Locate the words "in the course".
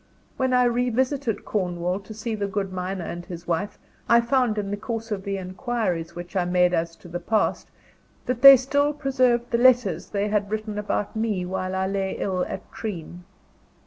4.57-5.11